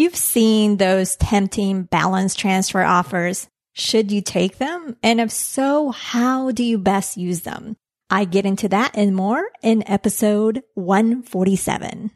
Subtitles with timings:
[0.00, 3.50] You've seen those tempting balance transfer offers.
[3.74, 4.96] Should you take them?
[5.02, 7.76] And if so, how do you best use them?
[8.08, 12.12] I get into that and more in episode 147.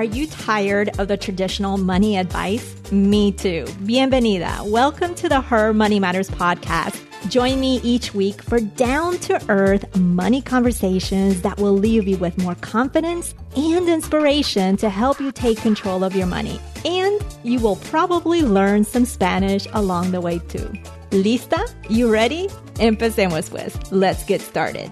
[0.00, 2.74] Are you tired of the traditional money advice?
[2.90, 3.66] Me too.
[3.84, 4.66] Bienvenida.
[4.66, 6.98] Welcome to the Her Money Matters podcast.
[7.28, 12.38] Join me each week for down to earth money conversations that will leave you with
[12.38, 16.58] more confidence and inspiration to help you take control of your money.
[16.86, 20.72] And you will probably learn some Spanish along the way too.
[21.10, 21.70] Lista?
[21.90, 22.48] You ready?
[22.76, 23.92] Empecemos pues.
[23.92, 24.88] Let's get started.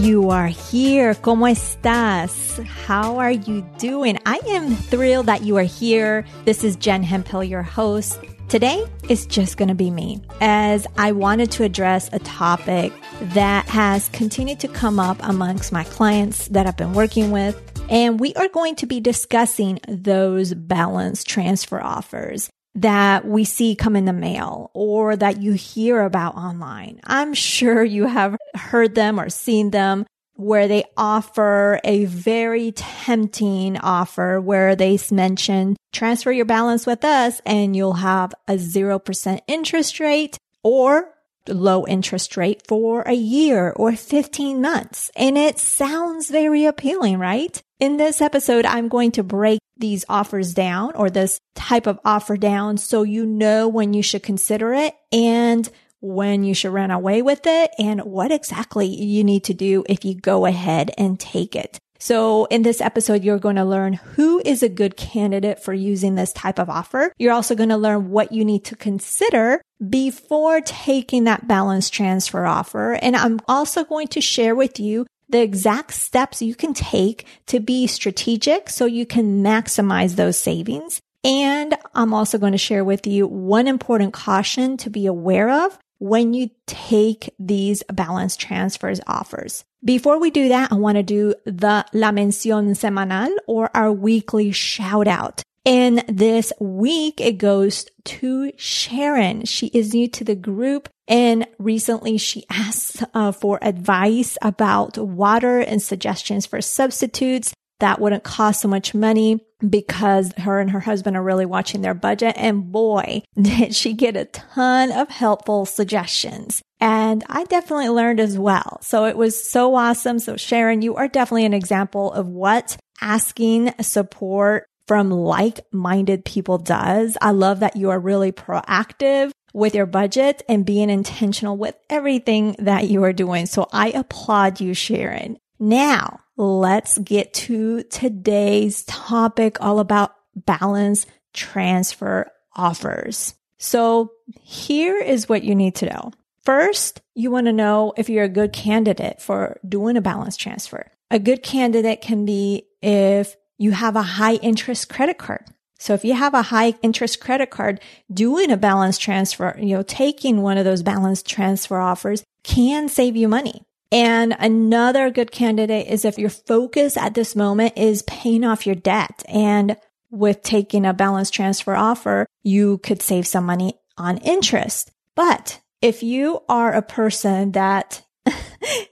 [0.00, 1.12] You are here.
[1.12, 2.66] ¿Cómo estás?
[2.66, 4.16] How are you doing?
[4.24, 6.24] I am thrilled that you are here.
[6.46, 8.18] This is Jen Hemphill, your host.
[8.48, 12.94] Today is just going to be me as I wanted to address a topic
[13.34, 17.60] that has continued to come up amongst my clients that I've been working with.
[17.90, 23.96] And we are going to be discussing those balance transfer offers that we see come
[23.96, 27.00] in the mail or that you hear about online.
[27.04, 33.76] I'm sure you have heard them or seen them where they offer a very tempting
[33.76, 40.00] offer where they mention transfer your balance with us and you'll have a 0% interest
[40.00, 41.12] rate or
[41.48, 45.10] low interest rate for a year or 15 months.
[45.16, 47.60] And it sounds very appealing, right?
[47.78, 52.36] In this episode, I'm going to break these offers down or this type of offer
[52.36, 55.68] down so you know when you should consider it and
[56.00, 60.04] when you should run away with it and what exactly you need to do if
[60.04, 61.78] you go ahead and take it.
[61.98, 66.14] So in this episode, you're going to learn who is a good candidate for using
[66.14, 67.12] this type of offer.
[67.18, 72.44] You're also going to learn what you need to consider before taking that balance transfer
[72.44, 72.94] offer.
[72.94, 77.60] And I'm also going to share with you the exact steps you can take to
[77.60, 81.00] be strategic so you can maximize those savings.
[81.22, 85.78] And I'm also going to share with you one important caution to be aware of
[85.98, 89.64] when you take these balance transfers offers.
[89.84, 94.50] Before we do that, I want to do the La Mención Semanal or our weekly
[94.50, 95.42] shout out.
[95.66, 99.44] And this week it goes to Sharon.
[99.44, 105.58] She is new to the group and recently she asked uh, for advice about water
[105.58, 111.16] and suggestions for substitutes that wouldn't cost so much money because her and her husband
[111.16, 112.34] are really watching their budget.
[112.36, 116.62] And boy, did she get a ton of helpful suggestions.
[116.78, 118.78] And I definitely learned as well.
[118.82, 120.18] So it was so awesome.
[120.18, 127.16] So Sharon, you are definitely an example of what asking support from like-minded people does.
[127.22, 132.56] I love that you are really proactive with your budget and being intentional with everything
[132.58, 133.46] that you are doing.
[133.46, 135.38] So I applaud you, Sharon.
[135.60, 143.34] Now let's get to today's topic all about balance transfer offers.
[143.58, 146.10] So here is what you need to know.
[146.42, 150.90] First, you want to know if you're a good candidate for doing a balance transfer.
[151.12, 155.44] A good candidate can be if you have a high interest credit card.
[155.78, 157.80] So if you have a high interest credit card,
[158.12, 163.16] doing a balance transfer, you know, taking one of those balance transfer offers can save
[163.16, 163.62] you money.
[163.92, 168.76] And another good candidate is if your focus at this moment is paying off your
[168.76, 169.22] debt.
[169.28, 169.76] And
[170.10, 174.90] with taking a balance transfer offer, you could save some money on interest.
[175.14, 178.02] But if you are a person that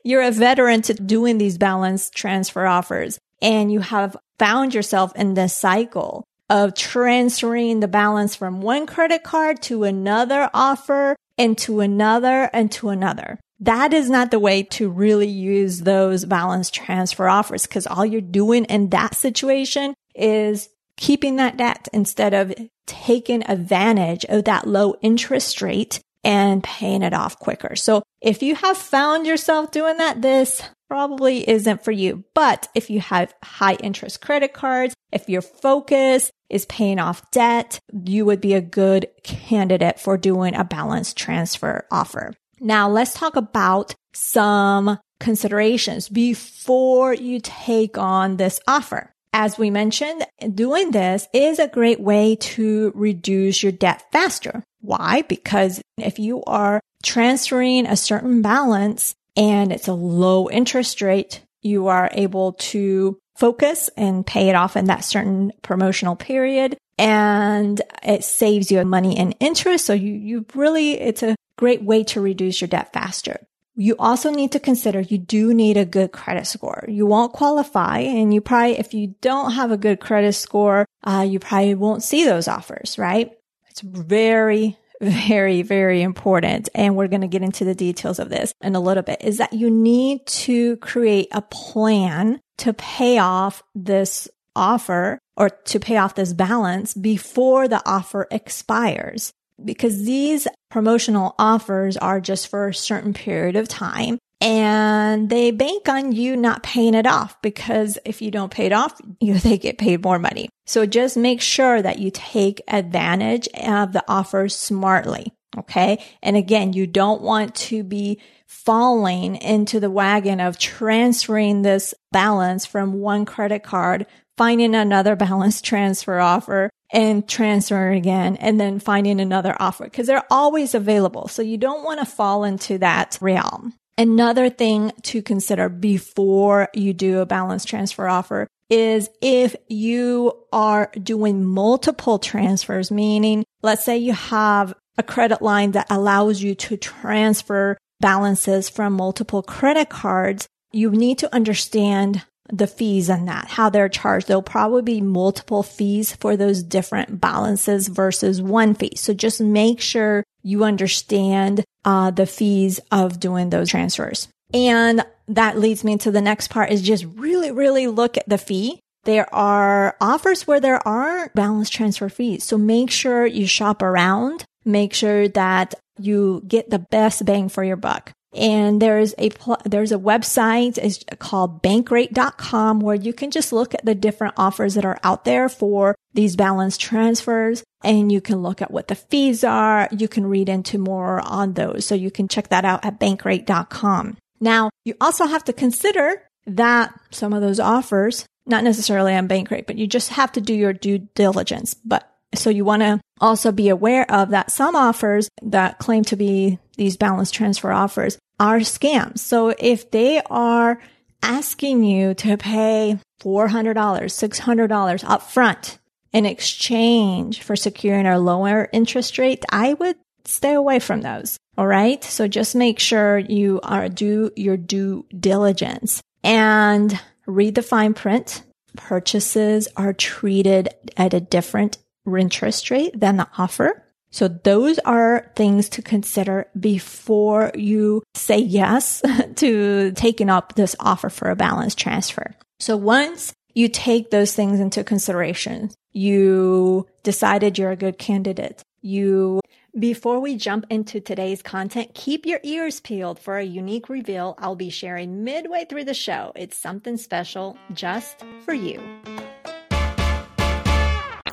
[0.05, 5.35] you're a veteran to doing these balance transfer offers and you have found yourself in
[5.35, 11.81] this cycle of transferring the balance from one credit card to another offer and to
[11.81, 13.39] another and to another.
[13.61, 18.21] That is not the way to really use those balance transfer offers because all you're
[18.21, 22.55] doing in that situation is keeping that debt instead of
[22.87, 27.75] taking advantage of that low interest rate and paying it off quicker.
[27.75, 32.23] So if you have found yourself doing that, this probably isn't for you.
[32.35, 37.81] But if you have high interest credit cards, if your focus is paying off debt,
[38.05, 42.35] you would be a good candidate for doing a balance transfer offer.
[42.61, 49.15] Now let's talk about some considerations before you take on this offer.
[49.33, 54.63] As we mentioned, doing this is a great way to reduce your debt faster.
[54.81, 55.23] Why?
[55.23, 61.89] Because if you are transferring a certain balance and it's a low interest rate, you
[61.89, 68.25] are able to focus and pay it off in that certain promotional period and it
[68.25, 69.87] saves you money and interest.
[69.87, 73.39] So you, you really, it's a great way to reduce your debt faster.
[73.77, 76.85] You also need to consider you do need a good credit score.
[76.89, 81.25] You won't qualify and you probably, if you don't have a good credit score, uh,
[81.29, 83.38] you probably won't see those offers, right?
[83.79, 86.69] It's very, very, very important.
[86.75, 89.39] And we're going to get into the details of this in a little bit is
[89.39, 95.97] that you need to create a plan to pay off this offer or to pay
[95.97, 99.33] off this balance before the offer expires.
[99.65, 105.89] Because these promotional offers are just for a certain period of time and they bank
[105.89, 109.59] on you not paying it off because if you don't pay it off, you they
[109.59, 110.49] get paid more money.
[110.67, 115.33] So just make sure that you take advantage of the offers smartly.
[115.57, 116.05] Okay.
[116.23, 122.67] And again, you don't want to be falling into the wagon of transferring this balance
[122.67, 124.07] from one credit card,
[124.37, 130.25] finding another balance transfer offer and transferring again and then finding another offer because they're
[130.31, 131.29] always available.
[131.29, 133.75] So you don't want to fall into that realm.
[133.99, 140.93] Another thing to consider before you do a balance transfer offer is if you are
[141.03, 146.77] doing multiple transfers, meaning let's say you have a credit line that allows you to
[146.77, 153.71] transfer balances from multiple credit cards, you need to understand the fees on that, how
[153.71, 154.29] they're charged.
[154.29, 158.97] There'll probably be multiple fees for those different balances versus one fee.
[158.97, 164.29] So just make sure you understand uh, the fees of doing those transfers.
[164.55, 168.39] And that leads me to the next part is just really, really look at the
[168.39, 168.81] fee.
[169.05, 172.45] There are offers where there aren't balance transfer fees.
[172.45, 174.45] So make sure you shop around.
[174.65, 178.13] Make sure that you get the best bang for your buck.
[178.35, 183.75] And there's a, pl- there's a website it's called bankrate.com where you can just look
[183.75, 188.43] at the different offers that are out there for these balance transfers and you can
[188.43, 189.89] look at what the fees are.
[189.93, 191.87] You can read into more on those.
[191.87, 194.19] So you can check that out at bankrate.com.
[194.41, 199.67] Now you also have to consider that some of those offers, not necessarily on Bankrate,
[199.67, 201.75] but you just have to do your due diligence.
[201.75, 206.17] But so you want to also be aware of that some offers that claim to
[206.17, 209.19] be these balance transfer offers are scams.
[209.19, 210.81] So if they are
[211.23, 215.79] asking you to pay $400, $600 upfront
[216.13, 221.37] in exchange for securing a lower interest rate, I would stay away from those.
[221.57, 222.03] All right.
[222.05, 228.43] So just make sure you are do your due diligence and read the fine print.
[228.77, 233.85] Purchases are treated at a different interest rate than the offer.
[234.11, 239.03] So those are things to consider before you say yes
[239.37, 242.35] to taking up this offer for a balance transfer.
[242.59, 248.63] So once you take those things into consideration, you decided you're a good candidate.
[248.81, 249.41] You
[249.79, 254.57] before we jump into today's content, keep your ears peeled for a unique reveal I'll
[254.57, 256.33] be sharing midway through the show.
[256.35, 258.81] It's something special just for you.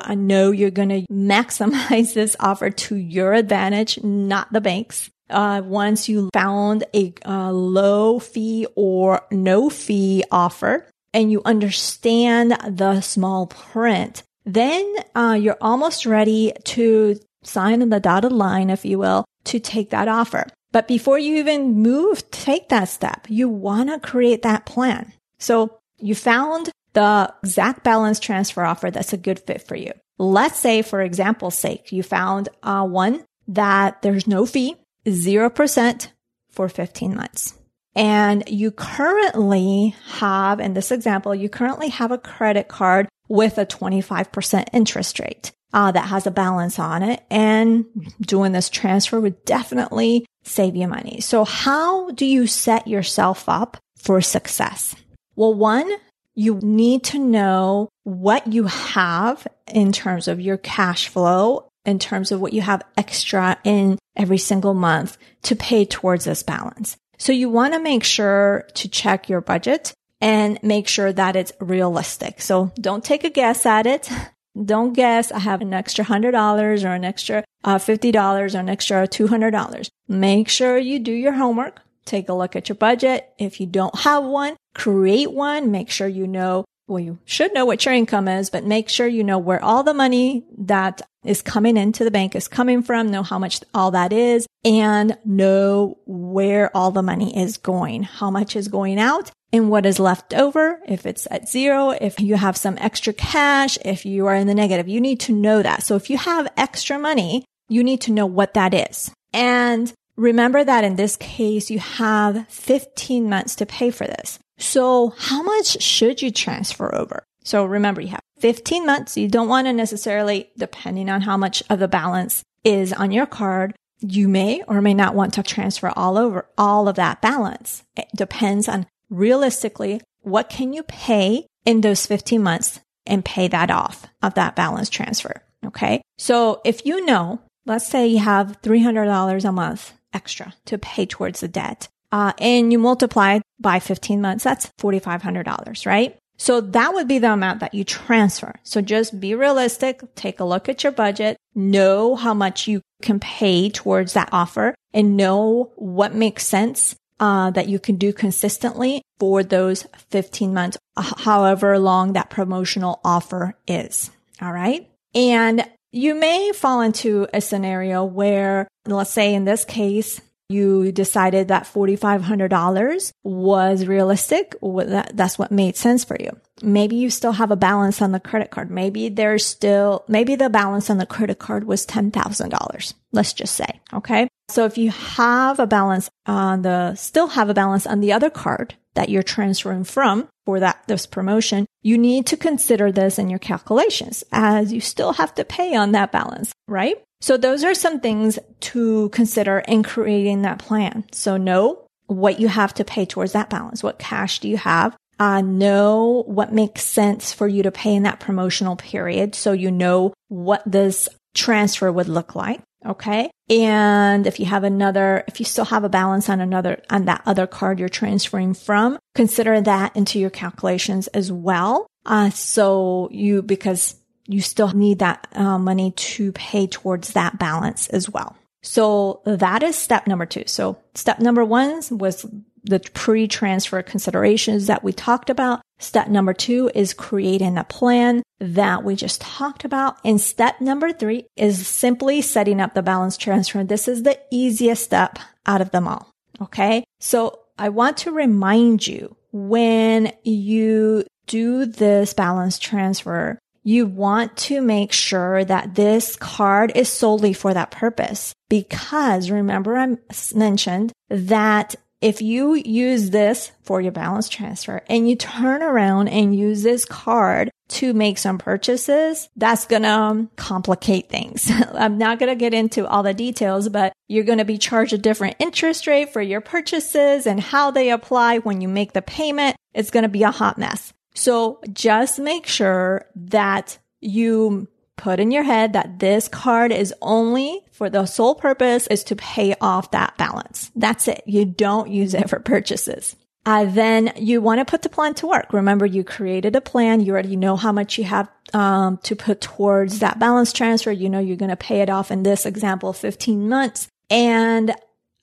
[0.05, 5.09] I know you're going to maximize this offer to your advantage, not the bank's.
[5.27, 12.51] Uh, once you found a, a low fee or no fee offer and you understand
[12.69, 18.99] the small print, then uh, you're almost ready to sign the dotted line, if you
[18.99, 20.45] will, to take that offer.
[20.71, 25.13] But before you even move, take that step, you want to create that plan.
[25.39, 29.91] So you found the exact balance transfer offer that's a good fit for you.
[30.17, 34.75] Let's say, for example's sake, you found uh, one that there's no fee,
[35.05, 36.07] 0%
[36.49, 37.53] for 15 months.
[37.95, 43.65] And you currently have, in this example, you currently have a credit card with a
[43.65, 47.23] 25% interest rate uh, that has a balance on it.
[47.29, 47.85] And
[48.21, 51.19] doing this transfer would definitely save you money.
[51.21, 54.95] So how do you set yourself up for success?
[55.35, 55.89] Well, one,
[56.35, 62.31] you need to know what you have in terms of your cash flow, in terms
[62.31, 66.97] of what you have extra in every single month to pay towards this balance.
[67.17, 71.51] So you want to make sure to check your budget and make sure that it's
[71.59, 72.41] realistic.
[72.41, 74.09] So don't take a guess at it.
[74.63, 79.05] Don't guess I have an extra $100 or an extra uh, $50 or an extra
[79.05, 79.89] $200.
[80.07, 81.81] Make sure you do your homework.
[82.05, 83.29] Take a look at your budget.
[83.37, 85.71] If you don't have one, create one.
[85.71, 89.07] Make sure you know, well, you should know what your income is, but make sure
[89.07, 93.09] you know where all the money that is coming into the bank is coming from,
[93.09, 98.29] know how much all that is and know where all the money is going, how
[98.29, 102.35] much is going out and what is left over, if it's at zero, if you
[102.35, 105.81] have some extra cash, if you are in the negative, you need to know that.
[105.81, 109.11] So if you have extra money, you need to know what that is.
[109.33, 114.39] And remember that in this case, you have 15 months to pay for this.
[114.57, 117.23] So how much should you transfer over?
[117.43, 119.17] So remember, you have 15 months.
[119.17, 123.25] You don't want to necessarily, depending on how much of the balance is on your
[123.25, 127.83] card, you may or may not want to transfer all over all of that balance.
[127.95, 133.71] It depends on realistically what can you pay in those 15 months and pay that
[133.71, 135.41] off of that balance transfer.
[135.65, 136.01] Okay.
[136.17, 141.41] So if you know, let's say you have $300 a month extra to pay towards
[141.41, 146.17] the debt, uh, and you multiply by 15 months, that's $4,500, right?
[146.37, 148.55] So that would be the amount that you transfer.
[148.63, 153.19] So just be realistic, take a look at your budget, know how much you can
[153.19, 159.01] pay towards that offer and know what makes sense uh, that you can do consistently
[159.19, 164.11] for those 15 months, however long that promotional offer is.
[164.41, 164.89] All right.
[165.13, 171.47] And you may fall into a scenario where, let's say in this case, you decided
[171.47, 174.55] that $4,500 was realistic.
[174.61, 176.37] That's what made sense for you.
[176.61, 178.69] Maybe you still have a balance on the credit card.
[178.69, 182.93] Maybe there's still, maybe the balance on the credit card was $10,000.
[183.13, 183.79] Let's just say.
[183.93, 184.27] Okay.
[184.49, 188.29] So if you have a balance on the, still have a balance on the other
[188.29, 193.29] card that you're transferring from for that, this promotion, you need to consider this in
[193.29, 196.95] your calculations as you still have to pay on that balance, right?
[197.21, 201.05] So those are some things to consider in creating that plan.
[201.11, 203.81] So know what you have to pay towards that balance.
[203.81, 204.95] What cash do you have?
[205.17, 209.33] Uh, know what makes sense for you to pay in that promotional period.
[209.33, 212.61] So you know what this transfer would look like.
[212.85, 213.31] Okay.
[213.49, 217.21] And if you have another, if you still have a balance on another, on that
[217.25, 221.87] other card you're transferring from, consider that into your calculations as well.
[222.05, 223.95] Uh, so you, because
[224.27, 228.35] you still need that uh, money to pay towards that balance as well.
[228.63, 230.43] So that is step number two.
[230.47, 232.25] So step number one was
[232.63, 235.61] the pre-transfer considerations that we talked about.
[235.77, 239.97] Step number two is creating a plan that we just talked about.
[240.05, 243.63] And step number three is simply setting up the balance transfer.
[243.63, 246.09] This is the easiest step out of them all.
[246.41, 246.83] Okay.
[246.99, 254.61] So I want to remind you when you do this balance transfer, you want to
[254.61, 258.33] make sure that this card is solely for that purpose.
[258.47, 259.97] Because remember I
[260.35, 266.35] mentioned that if you use this for your balance transfer and you turn around and
[266.35, 271.49] use this card to make some purchases, that's gonna um, complicate things.
[271.73, 275.37] I'm not gonna get into all the details, but you're gonna be charged a different
[275.39, 279.55] interest rate for your purchases and how they apply when you make the payment.
[279.73, 280.93] It's gonna be a hot mess.
[281.15, 287.61] So just make sure that you put in your head that this card is only
[287.71, 290.71] for the sole purpose is to pay off that balance.
[290.75, 291.23] That's it.
[291.25, 293.15] You don't use it for purchases.
[293.45, 295.53] Uh, then you want to put the plan to work.
[295.53, 297.01] Remember, you created a plan.
[297.01, 300.91] You already know how much you have um, to put towards that balance transfer.
[300.91, 303.87] You know you're going to pay it off in this example, 15 months.
[304.09, 304.73] And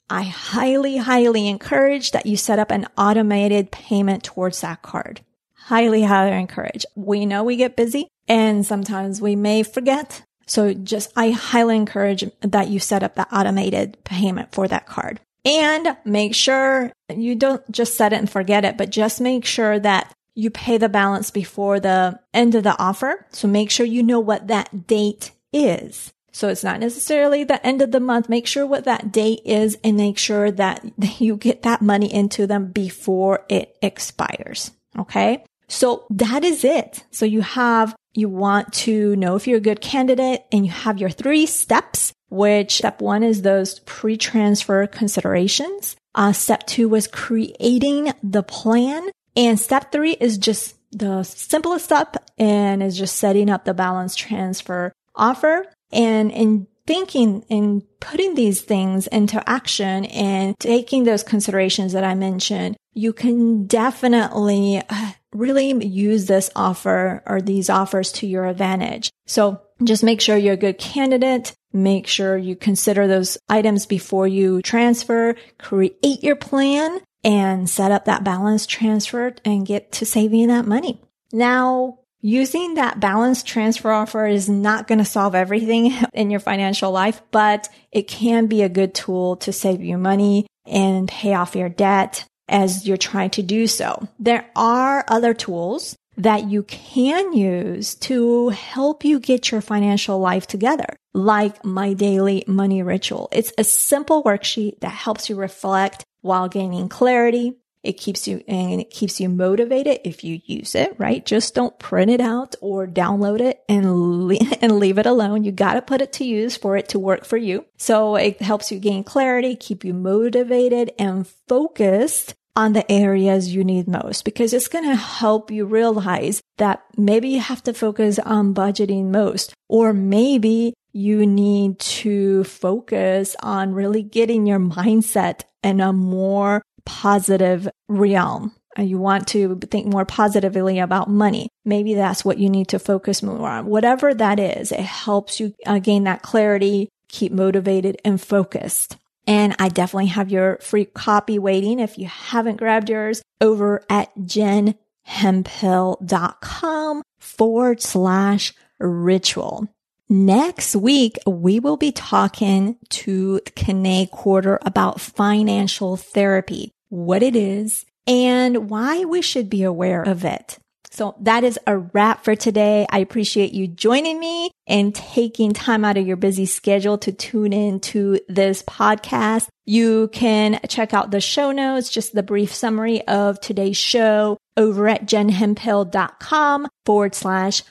[0.09, 5.23] I highly, highly encourage that you set up an automated payment towards that card
[5.65, 6.85] highly, highly encourage.
[6.95, 10.23] We know we get busy and sometimes we may forget.
[10.47, 15.21] So just, I highly encourage that you set up that automated payment for that card
[15.45, 19.79] and make sure you don't just set it and forget it, but just make sure
[19.79, 23.27] that you pay the balance before the end of the offer.
[23.31, 26.13] So make sure you know what that date is.
[26.33, 28.29] So it's not necessarily the end of the month.
[28.29, 30.85] Make sure what that date is and make sure that
[31.21, 34.71] you get that money into them before it expires.
[34.99, 35.45] Okay.
[35.73, 37.05] So that is it.
[37.11, 40.99] So you have, you want to know if you're a good candidate and you have
[40.99, 45.97] your three steps, which step one is those pre-transfer considerations.
[46.15, 49.09] Uh, step two was creating the plan.
[49.35, 54.15] And step three is just the simplest step and is just setting up the balance
[54.15, 55.65] transfer offer.
[55.91, 62.15] And in thinking and putting these things into action and taking those considerations that I
[62.15, 69.11] mentioned, you can definitely uh, really use this offer or these offers to your advantage.
[69.27, 71.55] So just make sure you're a good candidate.
[71.73, 78.05] Make sure you consider those items before you transfer, create your plan and set up
[78.05, 81.01] that balance transfer and get to saving that money.
[81.33, 86.91] Now, using that balance transfer offer is not going to solve everything in your financial
[86.91, 91.57] life, but it can be a good tool to save you money and pay off
[91.57, 94.07] your debt as you're trying to do so.
[94.19, 100.47] There are other tools that you can use to help you get your financial life
[100.47, 103.29] together, like my daily money ritual.
[103.33, 107.57] It's a simple worksheet that helps you reflect while gaining clarity.
[107.83, 111.25] It keeps you and it keeps you motivated if you use it, right?
[111.25, 115.43] Just don't print it out or download it and le- and leave it alone.
[115.43, 117.65] You got to put it to use for it to work for you.
[117.79, 123.65] So it helps you gain clarity, keep you motivated and focused on the areas you
[123.65, 128.19] need most because it's going to help you realize that maybe you have to focus
[128.19, 135.81] on budgeting most or maybe you need to focus on really getting your mindset in
[135.81, 138.55] a more positive realm.
[138.77, 141.49] You want to think more positively about money.
[141.65, 143.67] Maybe that's what you need to focus more on.
[143.67, 148.97] Whatever that is, it helps you gain that clarity, keep motivated and focused.
[149.27, 151.79] And I definitely have your free copy waiting.
[151.79, 159.69] If you haven't grabbed yours over at jenhemphill.com forward slash ritual.
[160.09, 167.87] Next week, we will be talking to Kane Quarter about financial therapy, what it is,
[168.07, 170.59] and why we should be aware of it.
[170.93, 172.87] So that is a wrap for today.
[172.91, 177.55] I appreciate you joining me and taking time out of your busy schedule to tune
[177.55, 179.49] in to this podcast.
[179.65, 184.87] You can check out the show notes, just the brief summary of today's show over
[184.87, 187.63] at jenhemphill.com forward slash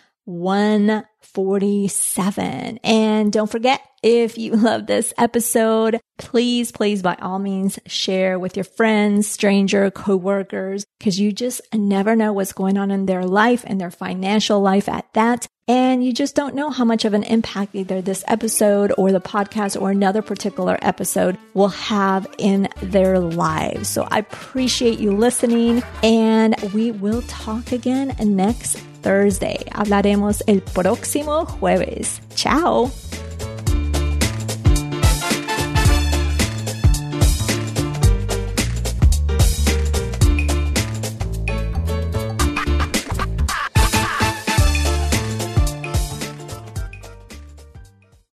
[1.33, 2.79] 147.
[2.83, 8.57] And don't forget, if you love this episode, please, please, by all means, share with
[8.57, 13.63] your friends, stranger, coworkers, because you just never know what's going on in their life
[13.65, 15.47] and their financial life at that.
[15.67, 19.21] And you just don't know how much of an impact either this episode or the
[19.21, 23.87] podcast or another particular episode will have in their lives.
[23.87, 29.57] So I appreciate you listening and we will talk again next Thursday.
[29.73, 32.21] Hablaremos el próximo jueves.
[32.35, 32.91] Ciao.